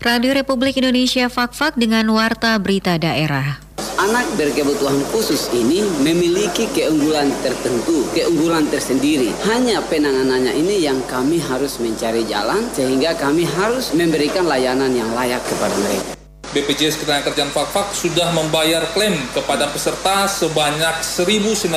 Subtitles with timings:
[0.00, 3.60] Radio Republik Indonesia Fakfak dengan Warta Berita Daerah.
[4.00, 9.28] Anak berkebutuhan khusus ini memiliki keunggulan tertentu, keunggulan tersendiri.
[9.44, 15.44] Hanya penanganannya ini yang kami harus mencari jalan sehingga kami harus memberikan layanan yang layak
[15.44, 16.19] kepada mereka.
[16.50, 21.70] BPJS Ketenagakerjaan Fakfak sudah membayar klaim kepada peserta sebanyak 1.927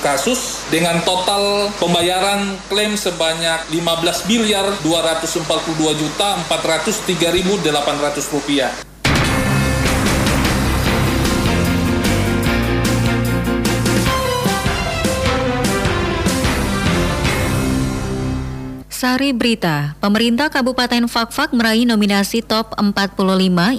[0.00, 8.89] kasus dengan total pembayaran klaim sebanyak 15 miliar 242 juta 403.800 rupiah.
[19.00, 23.16] Sari Berita, pemerintah Kabupaten Fakfak meraih nominasi top 45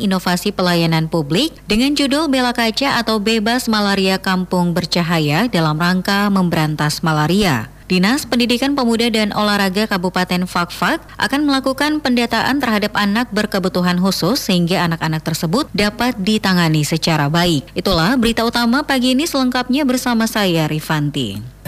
[0.02, 7.06] inovasi pelayanan publik dengan judul Bela Kaca atau Bebas Malaria Kampung Bercahaya dalam rangka memberantas
[7.06, 7.70] malaria.
[7.86, 14.82] Dinas Pendidikan Pemuda dan Olahraga Kabupaten Fakfak akan melakukan pendataan terhadap anak berkebutuhan khusus sehingga
[14.90, 17.70] anak-anak tersebut dapat ditangani secara baik.
[17.78, 21.62] Itulah berita utama pagi ini selengkapnya bersama saya Rifanti.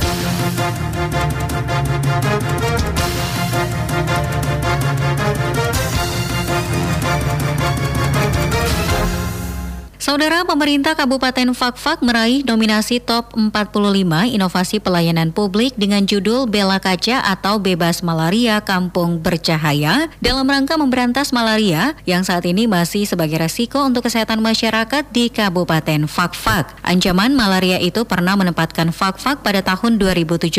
[10.04, 17.24] Saudara pemerintah Kabupaten Fakfak meraih nominasi top 45 inovasi pelayanan publik dengan judul Bela Kaca
[17.24, 23.80] atau Bebas Malaria Kampung Bercahaya dalam rangka memberantas malaria yang saat ini masih sebagai resiko
[23.80, 26.76] untuk kesehatan masyarakat di Kabupaten Fakfak.
[26.84, 30.52] Ancaman malaria itu pernah menempatkan Fakfak pada tahun 2017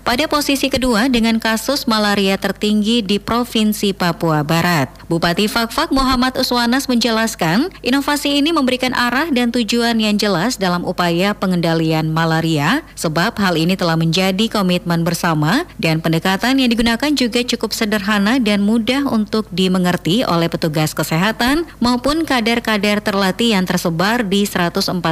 [0.00, 4.88] pada posisi kedua dengan kasus malaria tertinggi di Provinsi Papua Barat.
[5.12, 10.86] Bupati Fakfak Muhammad Uswanas menjelaskan, inovasi ini memberi memberikan arah dan tujuan yang jelas dalam
[10.86, 17.42] upaya pengendalian malaria, sebab hal ini telah menjadi komitmen bersama dan pendekatan yang digunakan juga
[17.42, 24.46] cukup sederhana dan mudah untuk dimengerti oleh petugas kesehatan maupun kader-kader terlatih yang tersebar di
[24.46, 25.02] 142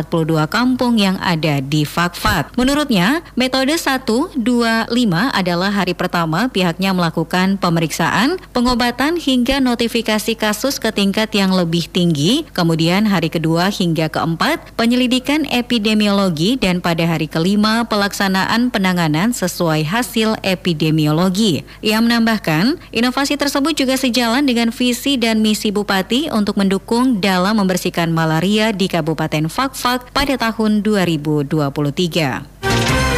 [0.46, 2.54] kampung yang ada di Fakfak.
[2.54, 4.06] Menurutnya, metode 1,
[4.38, 4.94] 2, 5
[5.34, 12.46] adalah hari pertama pihaknya melakukan pemeriksaan, pengobatan hingga notifikasi kasus ke tingkat yang lebih tinggi,
[12.54, 19.80] kemudian hari kedua kedua hingga keempat penyelidikan epidemiologi dan pada hari kelima pelaksanaan penanganan sesuai
[19.88, 21.64] hasil epidemiologi.
[21.80, 28.12] Ia menambahkan, inovasi tersebut juga sejalan dengan visi dan misi Bupati untuk mendukung dalam membersihkan
[28.12, 33.15] malaria di Kabupaten Fakfak pada tahun 2023.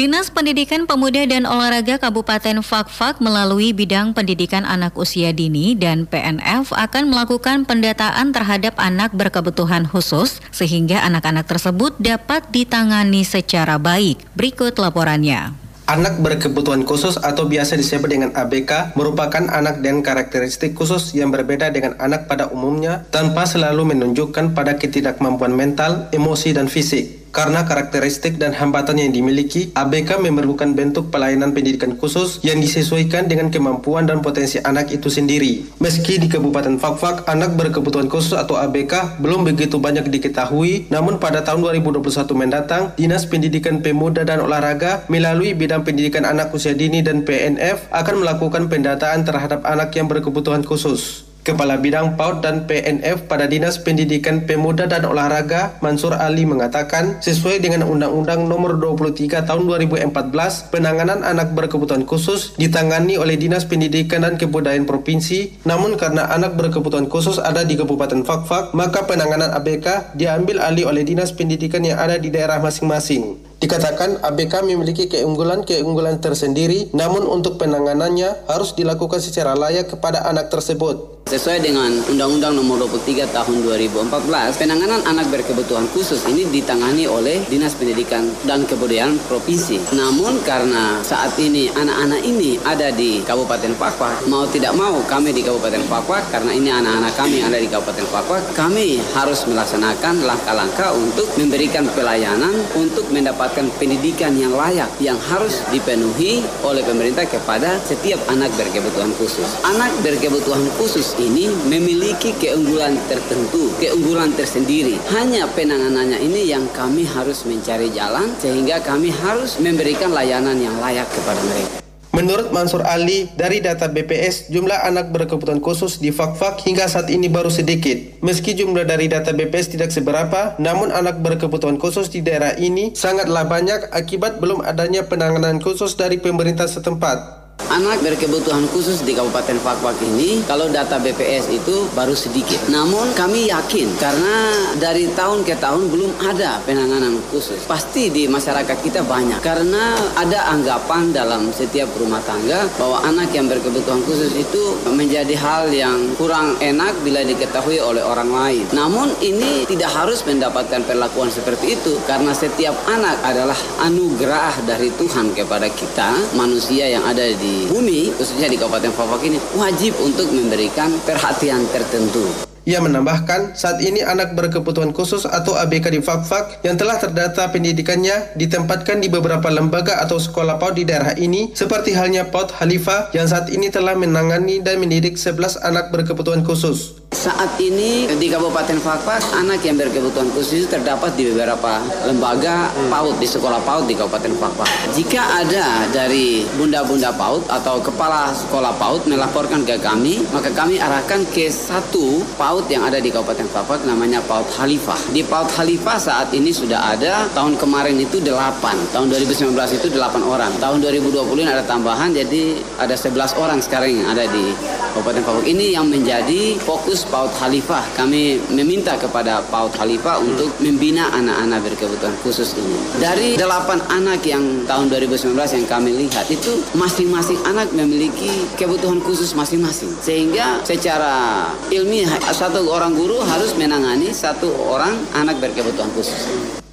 [0.00, 6.72] Dinas Pendidikan Pemuda dan Olahraga Kabupaten Fakfak melalui bidang pendidikan anak usia dini dan PNF
[6.72, 14.24] akan melakukan pendataan terhadap anak berkebutuhan khusus sehingga anak-anak tersebut dapat ditangani secara baik.
[14.32, 15.52] Berikut laporannya.
[15.84, 21.68] Anak berkebutuhan khusus atau biasa disebut dengan ABK merupakan anak dengan karakteristik khusus yang berbeda
[21.68, 27.19] dengan anak pada umumnya tanpa selalu menunjukkan pada ketidakmampuan mental, emosi, dan fisik.
[27.30, 33.54] Karena karakteristik dan hambatan yang dimiliki, ABK memerlukan bentuk pelayanan pendidikan khusus yang disesuaikan dengan
[33.54, 35.62] kemampuan dan potensi anak itu sendiri.
[35.78, 41.46] Meski di Kabupaten Fakfak, anak berkebutuhan khusus atau ABK belum begitu banyak diketahui, namun pada
[41.46, 47.22] tahun 2021 mendatang, Dinas Pendidikan Pemuda dan Olahraga melalui bidang pendidikan anak usia dini dan
[47.22, 51.29] PNF akan melakukan pendataan terhadap anak yang berkebutuhan khusus.
[51.40, 57.64] Kepala Bidang PAUD dan PNF pada Dinas Pendidikan Pemuda dan Olahraga Mansur Ali mengatakan sesuai
[57.64, 64.36] dengan Undang-Undang Nomor 23 Tahun 2014 penanganan anak berkebutuhan khusus ditangani oleh Dinas Pendidikan dan
[64.36, 70.60] Kebudayaan Provinsi namun karena anak berkebutuhan khusus ada di Kabupaten Fakfak maka penanganan ABK diambil
[70.60, 73.49] alih oleh Dinas Pendidikan yang ada di daerah masing-masing.
[73.60, 81.20] Dikatakan ABK memiliki keunggulan-keunggulan tersendiri, namun untuk penanganannya harus dilakukan secara layak kepada anak tersebut.
[81.30, 87.78] Sesuai dengan Undang-Undang Nomor 23 Tahun 2014, penanganan anak berkebutuhan khusus ini ditangani oleh Dinas
[87.78, 89.78] Pendidikan dan Kebudayaan Provinsi.
[89.94, 95.46] Namun karena saat ini anak-anak ini ada di Kabupaten Papua, mau tidak mau kami di
[95.46, 101.30] Kabupaten Papua karena ini anak-anak kami ada di Kabupaten Papua, kami harus melaksanakan langkah-langkah untuk
[101.38, 103.06] memberikan pelayanan untuk
[103.50, 109.58] mendapatkan pendidikan yang layak yang harus dipenuhi oleh pemerintah kepada setiap anak berkebutuhan khusus.
[109.66, 115.02] Anak berkebutuhan khusus ini memiliki keunggulan tertentu, keunggulan tersendiri.
[115.10, 121.10] Hanya penanganannya ini yang kami harus mencari jalan sehingga kami harus memberikan layanan yang layak
[121.10, 121.79] kepada mereka.
[122.10, 127.30] Menurut Mansur Ali, dari data BPS, jumlah anak berkebutuhan khusus di Fakfak hingga saat ini
[127.30, 128.18] baru sedikit.
[128.18, 133.46] Meski jumlah dari data BPS tidak seberapa, namun anak berkebutuhan khusus di daerah ini sangatlah
[133.46, 137.39] banyak akibat belum adanya penanganan khusus dari pemerintah setempat.
[137.70, 142.58] Anak berkebutuhan khusus di Kabupaten Fakfak ini, kalau data BPS itu baru sedikit.
[142.66, 147.62] Namun kami yakin karena dari tahun ke tahun belum ada penanganan khusus.
[147.70, 153.46] Pasti di masyarakat kita banyak karena ada anggapan dalam setiap rumah tangga bahwa anak yang
[153.46, 158.66] berkebutuhan khusus itu menjadi hal yang kurang enak bila diketahui oleh orang lain.
[158.74, 163.56] Namun ini tidak harus mendapatkan perlakuan seperti itu karena setiap anak adalah
[163.86, 169.36] anugerah dari Tuhan kepada kita manusia yang ada di bumi, khususnya di Kabupaten Fafak ini,
[169.58, 172.49] wajib untuk memberikan perhatian tertentu.
[172.70, 178.38] Ia menambahkan, saat ini anak berkebutuhan khusus atau ABK di Fakfak yang telah terdata pendidikannya
[178.38, 183.26] ditempatkan di beberapa lembaga atau sekolah PAUD di daerah ini, seperti halnya PAUD Khalifah yang
[183.26, 186.94] saat ini telah menangani dan mendidik 11 anak berkebutuhan khusus.
[187.10, 193.26] Saat ini di Kabupaten Fakfak, anak yang berkebutuhan khusus terdapat di beberapa lembaga PAUD, di
[193.26, 194.70] sekolah PAUD di Kabupaten Fakfak.
[194.94, 201.26] Jika ada dari bunda-bunda PAUD atau kepala sekolah PAUD melaporkan ke kami, maka kami arahkan
[201.34, 204.98] ke satu PAUD yang ada di Kabupaten Fakfak namanya PAUD Khalifah.
[205.14, 210.20] Di PAUD Khalifah saat ini sudah ada, tahun kemarin itu 8, tahun 2019 itu 8
[210.26, 210.52] orang.
[210.60, 214.52] Tahun 2020 ini ada tambahan, jadi ada 11 orang sekarang yang ada di
[214.92, 215.46] Kabupaten Fakfak.
[215.46, 217.84] Ini yang menjadi fokus PAUD Khalifah.
[217.94, 222.76] Kami meminta kepada PAUD Khalifah untuk membina anak-anak berkebutuhan khusus ini.
[222.98, 229.32] Dari delapan anak yang tahun 2019 yang kami lihat itu masing-masing anak memiliki kebutuhan khusus
[229.38, 229.94] masing-masing.
[230.02, 232.10] Sehingga secara ilmiah
[232.40, 236.24] satu orang guru harus menangani satu orang anak berkebutuhan khusus.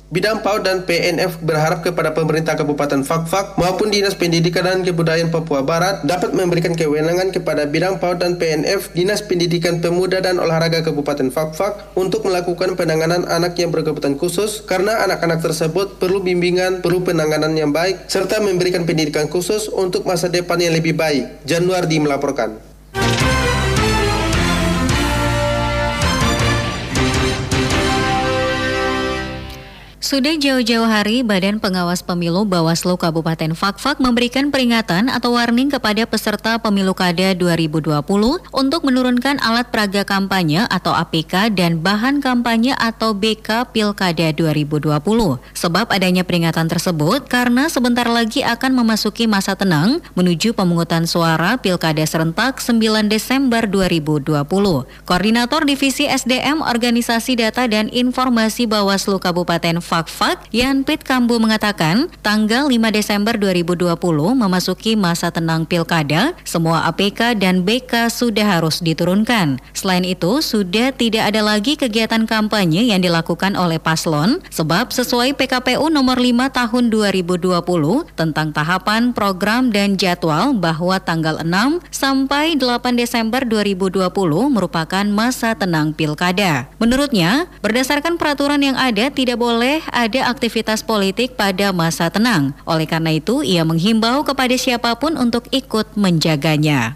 [0.08, 5.68] Bidang PAUD dan PNF berharap kepada pemerintah Kabupaten Fakfak maupun Dinas Pendidikan dan Kebudayaan Papua
[5.68, 11.28] Barat dapat memberikan kewenangan kepada bidang PAUD dan PNF Dinas Pendidikan Pemuda dan Olahraga Kabupaten
[11.28, 17.52] Fakfak untuk melakukan penanganan anak yang berkebutuhan khusus karena anak-anak tersebut perlu bimbingan, perlu penanganan
[17.60, 21.44] yang baik serta memberikan pendidikan khusus untuk masa depan yang lebih baik.
[21.44, 22.67] Januardi melaporkan.
[29.98, 36.62] Sudah jauh-jauh hari, Badan Pengawas Pemilu Bawaslu Kabupaten Fakfak memberikan peringatan atau warning kepada peserta
[36.62, 38.06] Pemilu Kada 2020
[38.54, 45.02] untuk menurunkan alat peraga kampanye atau APK dan bahan kampanye atau BK Pilkada 2020.
[45.58, 52.06] Sebab adanya peringatan tersebut karena sebentar lagi akan memasuki masa tenang menuju pemungutan suara Pilkada
[52.06, 54.46] serentak 9 Desember 2020.
[55.10, 62.66] Koordinator Divisi SDM Organisasi Data dan Informasi Bawaslu Kabupaten Fakfak Fakfak, Yanpit Kambu mengatakan, tanggal
[62.66, 63.94] 5 Desember 2020
[64.34, 69.62] memasuki masa tenang pilkada, semua APK dan BK sudah harus diturunkan.
[69.78, 75.86] Selain itu, sudah tidak ada lagi kegiatan kampanye yang dilakukan oleh paslon, sebab sesuai PKPU
[75.94, 77.62] nomor 5 tahun 2020
[78.18, 84.10] tentang tahapan program dan jadwal bahwa tanggal 6 sampai 8 Desember 2020
[84.50, 86.66] merupakan masa tenang pilkada.
[86.82, 92.56] Menurutnya, berdasarkan peraturan yang ada tidak boleh ada aktivitas politik pada masa tenang.
[92.64, 96.96] Oleh karena itu, ia menghimbau kepada siapa pun untuk ikut menjaganya.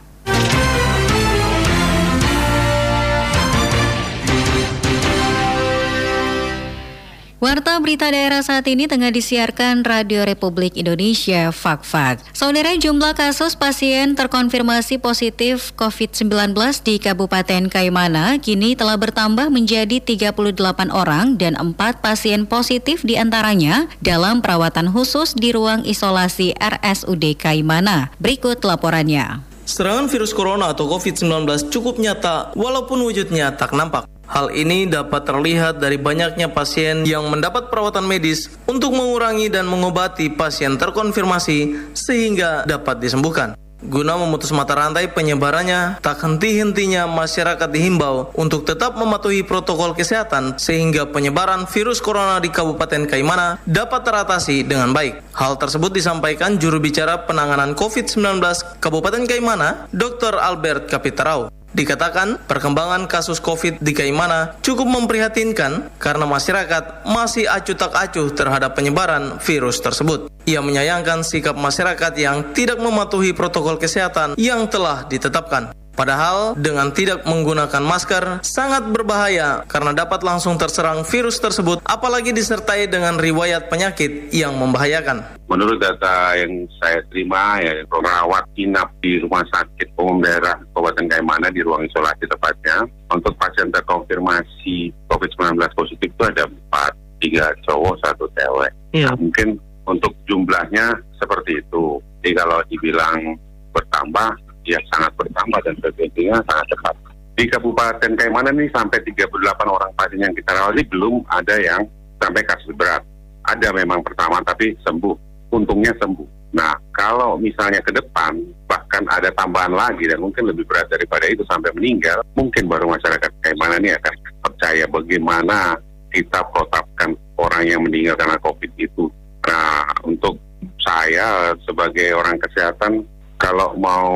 [7.42, 12.22] Warta berita daerah saat ini tengah disiarkan Radio Republik Indonesia Fakfak.
[12.38, 16.54] Saudara jumlah kasus pasien terkonfirmasi positif COVID-19
[16.86, 23.90] di Kabupaten Kaimana kini telah bertambah menjadi 38 orang dan 4 pasien positif di antaranya
[24.06, 28.14] dalam perawatan khusus di ruang isolasi RSUD Kaimana.
[28.22, 29.42] Berikut laporannya.
[29.66, 34.06] Serangan virus corona atau COVID-19 cukup nyata walaupun wujudnya tak nampak.
[34.32, 40.32] Hal ini dapat terlihat dari banyaknya pasien yang mendapat perawatan medis untuk mengurangi dan mengobati
[40.32, 43.60] pasien terkonfirmasi sehingga dapat disembuhkan.
[43.82, 51.10] Guna memutus mata rantai penyebarannya, tak henti-hentinya masyarakat dihimbau untuk tetap mematuhi protokol kesehatan sehingga
[51.10, 55.34] penyebaran virus corona di Kabupaten Kaimana dapat teratasi dengan baik.
[55.34, 58.40] Hal tersebut disampaikan juru bicara penanganan COVID-19
[58.80, 60.40] Kabupaten Kaimana, Dr.
[60.40, 61.52] Albert Kapitarau.
[61.72, 68.76] Dikatakan perkembangan kasus COVID di Kaimana cukup memprihatinkan karena masyarakat masih acuh tak acuh terhadap
[68.76, 70.28] penyebaran virus tersebut.
[70.44, 75.81] Ia menyayangkan sikap masyarakat yang tidak mematuhi protokol kesehatan yang telah ditetapkan.
[75.92, 82.88] Padahal dengan tidak menggunakan masker sangat berbahaya karena dapat langsung terserang virus tersebut apalagi disertai
[82.88, 85.38] dengan riwayat penyakit yang membahayakan.
[85.52, 91.52] Menurut data yang saya terima ya perawat inap di rumah sakit umum daerah Kabupaten Kaimana
[91.52, 98.32] di ruang isolasi tepatnya untuk pasien terkonfirmasi COVID-19 positif itu ada empat, tiga cowok, satu
[98.32, 98.72] cewek.
[98.96, 99.12] Ya.
[99.12, 102.00] Nah, mungkin untuk jumlahnya seperti itu.
[102.24, 103.36] Jadi kalau dibilang
[103.76, 104.30] bertambah
[104.72, 106.96] ya sangat bertambah dan frekuensinya sangat cepat.
[107.36, 109.28] Di Kabupaten Kaimanan ini sampai 38
[109.68, 111.82] orang pasien yang kita rawat ini belum ada yang
[112.24, 113.04] sampai kasus berat.
[113.48, 115.16] Ada memang pertama tapi sembuh,
[115.52, 116.28] untungnya sembuh.
[116.52, 118.36] Nah, kalau misalnya ke depan
[118.68, 123.32] bahkan ada tambahan lagi dan mungkin lebih berat daripada itu sampai meninggal, mungkin baru masyarakat
[123.44, 124.14] Kaimanan ini akan
[124.44, 125.80] percaya bagaimana
[126.12, 129.08] kita protapkan orang yang meninggal karena COVID itu.
[129.48, 130.38] Nah, untuk
[130.84, 133.08] saya sebagai orang kesehatan
[133.42, 134.10] kalau mau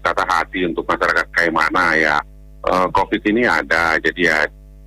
[0.00, 2.16] kata hati untuk masyarakat kayak mana ya
[2.64, 4.38] uh, COVID ini ada jadi ya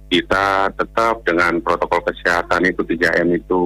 [0.10, 3.62] kita tetap dengan protokol kesehatan itu 3M itu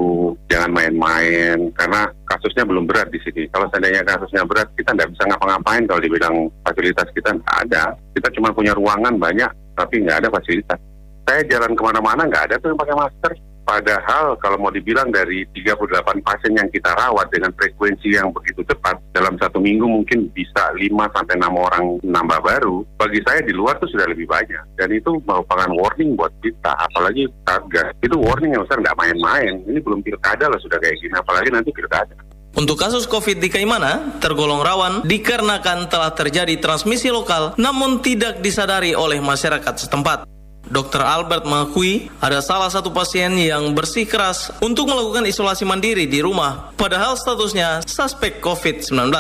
[0.52, 3.48] jangan main-main karena kasusnya belum berat di sini.
[3.48, 7.96] Kalau seandainya kasusnya berat kita tidak bisa ngapa-ngapain kalau dibilang fasilitas kita nggak ada.
[8.12, 10.80] Kita cuma punya ruangan banyak tapi nggak ada fasilitas.
[11.24, 13.32] Saya jalan ke mana-mana nggak ada tuh yang pakai masker
[13.64, 19.00] Padahal kalau mau dibilang dari 38 pasien yang kita rawat dengan frekuensi yang begitu cepat,
[19.16, 20.84] dalam satu minggu mungkin bisa 5
[21.16, 22.84] sampai 6 orang nambah baru.
[23.00, 24.64] Bagi saya di luar itu sudah lebih banyak.
[24.76, 27.96] Dan itu merupakan warning buat kita, apalagi Satgas.
[28.04, 29.64] Itu warning yang besar nggak main-main.
[29.64, 32.16] Ini belum pilkada lah sudah kayak gini, apalagi nanti pilkada.
[32.54, 38.94] Untuk kasus COVID di Kaimana, tergolong rawan dikarenakan telah terjadi transmisi lokal namun tidak disadari
[38.94, 40.33] oleh masyarakat setempat.
[40.64, 41.04] Dr.
[41.04, 47.20] Albert mengakui ada salah satu pasien yang bersikeras untuk melakukan isolasi mandiri di rumah, padahal
[47.20, 49.12] statusnya suspek COVID-19.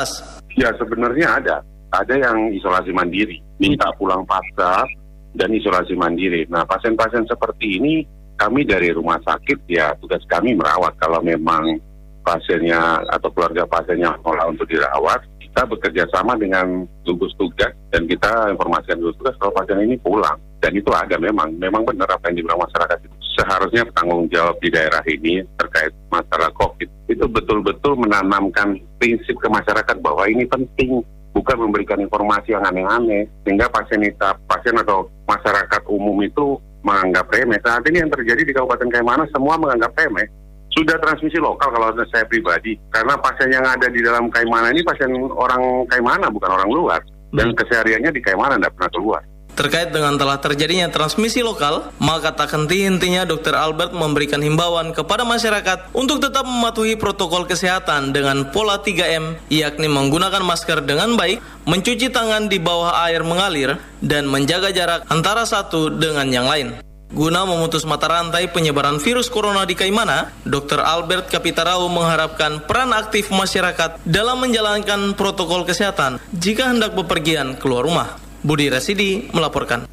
[0.55, 1.55] Ya sebenarnya ada,
[1.91, 4.87] ada yang isolasi mandiri, minta pulang paksa
[5.35, 6.47] dan isolasi mandiri.
[6.47, 8.07] Nah pasien-pasien seperti ini
[8.39, 11.77] kami dari rumah sakit ya tugas kami merawat kalau memang
[12.23, 18.51] pasiennya atau keluarga pasiennya menolak untuk dirawat kita bekerja sama dengan gugus tugas dan kita
[18.55, 22.39] informasikan gugus tugas kalau pasien ini pulang dan itu ada memang memang benar apa yang
[22.39, 23.15] dibilang masyarakat itu.
[23.35, 29.99] Seharusnya tanggung jawab di daerah ini terkait masalah COVID itu betul-betul menanamkan prinsip ke masyarakat
[29.99, 31.03] bahwa ini penting
[31.35, 34.07] bukan memberikan informasi yang aneh-aneh sehingga pasien
[34.47, 36.55] pasien atau masyarakat umum itu
[36.87, 37.59] menganggap remeh.
[37.59, 40.31] Saat ini yang terjadi di Kabupaten Kaimana semua menganggap remeh.
[40.71, 45.11] Sudah transmisi lokal kalau saya pribadi karena pasien yang ada di dalam Kaimana ini pasien
[45.35, 47.01] orang Kaimana bukan orang luar.
[47.33, 49.21] Dan kesehariannya di Kaimana tidak pernah keluar.
[49.53, 53.53] Terkait dengan telah terjadinya transmisi lokal, maka tak henti-hentinya Dr.
[53.53, 60.41] Albert memberikan himbauan kepada masyarakat untuk tetap mematuhi protokol kesehatan dengan pola 3M, yakni menggunakan
[60.41, 61.37] masker dengan baik,
[61.69, 66.73] mencuci tangan di bawah air mengalir, dan menjaga jarak antara satu dengan yang lain.
[67.13, 70.81] Guna memutus mata rantai penyebaran virus corona di Kaimana, Dr.
[70.81, 78.22] Albert Kapitarau mengharapkan peran aktif masyarakat dalam menjalankan protokol kesehatan jika hendak bepergian keluar rumah.
[78.43, 79.87] Budi Rasidi melaporkan.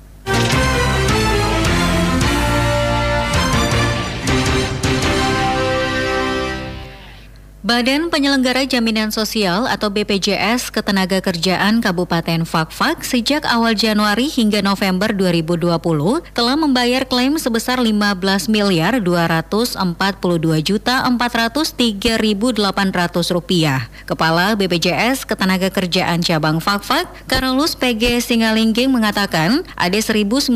[7.61, 15.69] Badan Penyelenggara Jaminan Sosial atau BPJS Ketenagakerjaan Kabupaten Fakfak sejak awal Januari hingga November 2020
[16.33, 19.76] telah membayar klaim sebesar 15 miliar 242
[20.64, 23.93] juta 403 ribu 800 rupiah.
[24.09, 30.49] Kepala BPJS Ketenagakerjaan Cabang Fakfak, Karolus PG Singalingging mengatakan ada 1927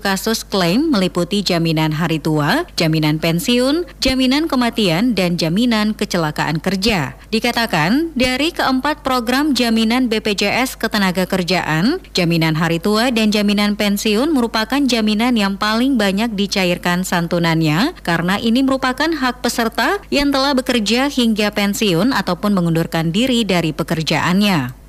[0.00, 7.18] kasus klaim meliputi jaminan hari tua, jaminan pensiun, jaminan kematian, dan jaminan kecelakaan kerja.
[7.34, 15.34] Dikatakan, dari keempat program jaminan BPJS Ketenagakerjaan, jaminan hari tua dan jaminan pensiun merupakan jaminan
[15.34, 22.14] yang paling banyak dicairkan santunannya karena ini merupakan hak peserta yang telah bekerja hingga pensiun
[22.14, 24.81] ataupun mengundurkan diri dari pekerjaannya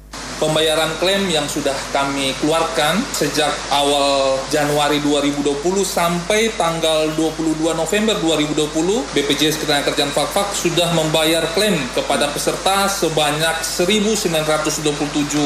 [0.43, 9.15] pembayaran klaim yang sudah kami keluarkan sejak awal Januari 2020 sampai tanggal 22 November 2020
[9.15, 14.83] BPJS Ketenagakerjaan Fakfak sudah membayar klaim kepada peserta sebanyak 1927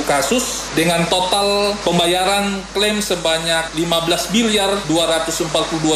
[0.10, 5.46] kasus dengan total pembayaran klaim sebanyak 15 miliar 242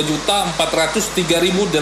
[0.05, 1.73] juta 403.800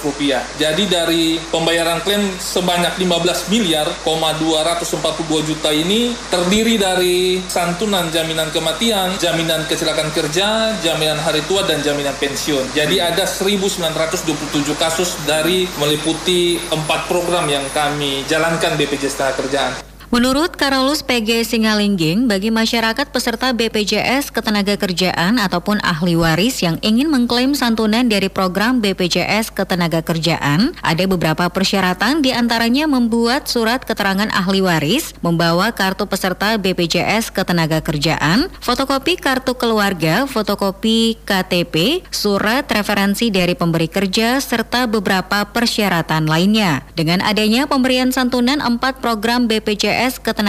[0.00, 0.40] rupiah.
[0.56, 9.18] Jadi dari pembayaran klaim sebanyak 15 miliar 242 juta ini terdiri dari santunan jaminan kematian,
[9.18, 12.70] jaminan kecelakaan kerja, jaminan hari tua, dan jaminan pensiun.
[12.70, 19.82] Jadi ada 1927 kasus dari meliputi empat program yang kami jalankan BPJS Kerjaan.
[20.14, 27.10] Menurut Menurut Karolus PG Singalingging, bagi masyarakat peserta BPJS Ketenagakerjaan ataupun ahli waris yang ingin
[27.10, 34.62] mengklaim santunan dari program BPJS Ketenagakerjaan, ada beberapa persyaratan di antaranya membuat surat keterangan ahli
[34.62, 43.90] waris, membawa kartu peserta BPJS Ketenagakerjaan, fotokopi kartu keluarga, fotokopi KTP, surat referensi dari pemberi
[43.90, 46.86] kerja, serta beberapa persyaratan lainnya.
[46.94, 50.43] Dengan adanya pemberian santunan empat program BPJS Ketenagakerjaan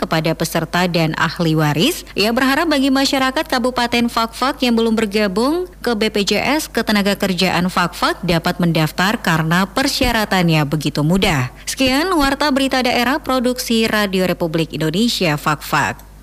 [0.00, 5.92] kepada peserta dan ahli waris, ia berharap bagi masyarakat Kabupaten Fakfak yang belum bergabung ke
[5.92, 11.52] BPJS Ketenagakerjaan Fakfak dapat mendaftar karena persyaratannya begitu mudah.
[11.68, 16.13] Sekian Warta Berita Daerah Produksi Radio Republik Indonesia Fakfak.